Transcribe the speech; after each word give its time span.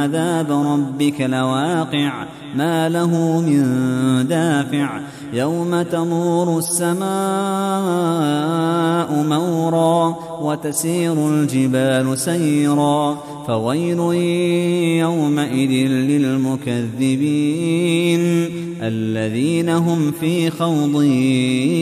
عذاب 0.00 0.50
ربك 0.50 1.20
لواقع 1.20 2.24
ما 2.54 2.88
له 2.88 3.40
من 3.40 3.62
دافع. 4.28 5.00
يوم 5.32 5.82
تمور 5.82 6.58
السماء 6.58 7.00
مورا. 9.22 10.29
وتسير 10.40 11.28
الجبال 11.28 12.18
سيرا 12.18 13.18
فويل 13.46 13.98
يومئذ 15.00 15.70
للمكذبين 16.10 17.40
الذين 18.82 19.68
هم 19.68 20.12
في 20.20 20.50
خوض 20.50 21.02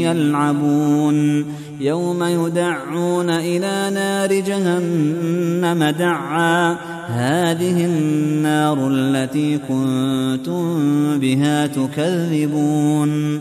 يلعبون 0.02 1.44
يوم 1.80 2.24
يدعون 2.24 3.30
إلى 3.30 3.90
نار 3.94 4.32
جهنم 4.32 5.84
دعا 5.84 6.76
هذه 7.06 7.84
النار 7.84 8.88
التي 8.90 9.58
كنتم 9.58 10.74
بها 11.18 11.66
تكذبون 11.66 13.40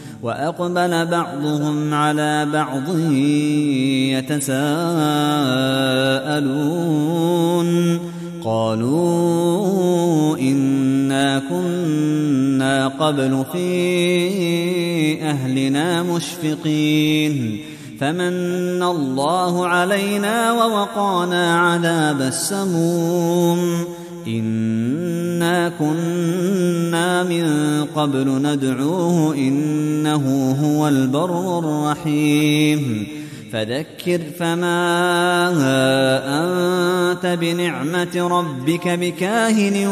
وأقبل 0.23 1.05
بعضهم 1.05 1.93
على 1.93 2.47
بعض 2.53 2.99
يتساءلون. 4.13 4.61
قالوا 8.43 10.37
إنا 10.37 11.41
كنا 11.49 12.87
قبل 12.87 13.43
في 13.51 15.23
أهلنا 15.23 16.03
مشفقين. 16.03 17.59
فمن 17.99 18.83
الله 18.83 19.67
علينا 19.67 20.51
ووقانا 20.51 21.59
عذاب 21.59 22.21
السموم. 22.21 23.85
إنا 24.27 25.69
كنا 25.69 26.60
من 27.23 27.45
قبل 27.95 28.41
ندعوه 28.41 29.35
إنه 29.35 30.55
هو 30.63 30.87
البر 30.87 31.59
الرحيم. 31.59 33.07
فذكر 33.53 34.21
فما 34.39 35.51
أنت 36.25 37.37
بنعمة 37.41 38.27
ربك 38.27 38.87
بكاهن 38.87 39.87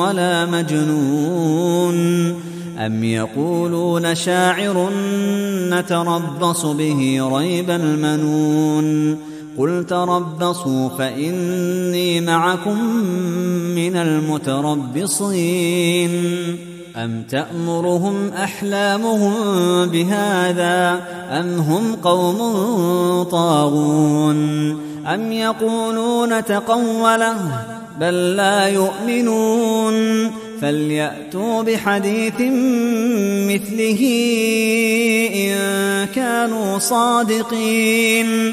ولا 0.00 0.46
مجنون. 0.46 1.98
أم 2.78 3.04
يقولون 3.04 4.14
شاعر 4.14 4.90
نتربص 5.70 6.66
به 6.66 7.28
ريب 7.32 7.70
المنون. 7.70 9.18
قل 9.58 9.84
تربصوا 9.88 10.88
فإني 10.88 12.20
معكم 12.20 12.84
من 13.74 13.96
المتربصين. 13.96 16.10
أم 16.96 17.22
تأمرهم 17.30 18.28
أحلامهم 18.28 19.34
بهذا؟ 19.86 21.00
أم 21.30 21.58
هم 21.58 21.94
قوم 21.94 22.38
طاغون؟ 23.22 24.70
أم 25.06 25.32
يقولون 25.32 26.44
تقوله 26.44 27.36
بل 28.00 28.36
لا 28.36 28.68
يؤمنون؟ 28.68 30.30
فليأتوا 30.60 31.62
بحديث 31.62 32.34
مثله 33.48 34.02
إن 35.34 36.06
كانوا 36.06 36.78
صادقين. 36.78 38.52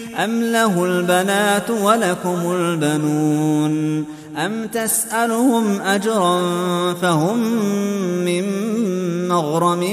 أم 0.15 0.43
له 0.43 0.85
البنات 0.85 1.69
ولكم 1.69 2.51
البنون 2.51 4.05
أم 4.37 4.67
تسألهم 4.67 5.81
أجرا 5.81 6.41
فهم 6.93 7.37
من 8.25 8.47
مغرم 9.27 9.83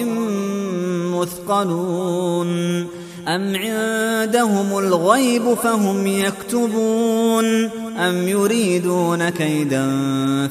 مثقلون 1.15 2.81
أم 3.29 3.57
عندهم 3.57 4.79
الغيب 4.79 5.55
فهم 5.55 6.07
يكتبون 6.07 7.71
أم 7.99 8.29
يريدون 8.29 9.29
كيدا 9.29 9.87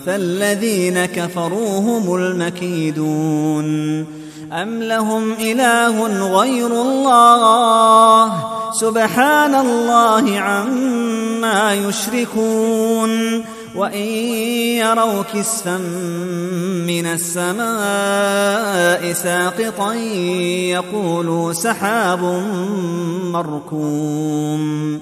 فالذين 0.06 1.06
كفروا 1.06 1.80
هم 1.80 2.16
المكيدون 2.16 3.68
أم 4.52 4.84
لهم 4.84 5.34
إله 5.34 6.08
غير 6.40 6.68
الله 6.68 7.42
سبحان 8.74 9.56
الله 9.56 10.40
عما 10.40 11.74
يشركون 11.74 13.44
وإن 13.76 14.08
يروا 14.82 15.24
كسفا 15.34 15.78
من 16.88 17.06
السماء 17.06 18.34
ساقطا 19.14 19.94
يقولوا 20.74 21.54
سحاب 21.54 22.24
مركوم 23.24 25.02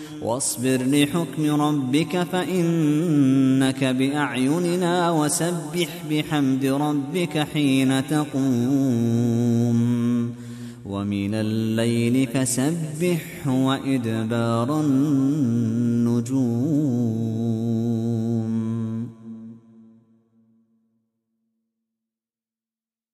واصبر 0.21 0.81
لحكم 0.87 1.61
ربك 1.61 2.23
فإنك 2.23 3.83
بأعيننا 3.83 5.11
وسبح 5.11 5.89
بحمد 6.09 6.65
ربك 6.65 7.47
حين 7.53 8.07
تقوم. 8.07 9.71
ومن 10.85 11.33
الليل 11.33 12.27
فسبح 12.27 13.47
وإدبار 13.47 14.81
النجوم. 14.81 15.41